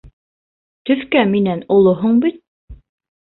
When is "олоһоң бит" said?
1.77-2.39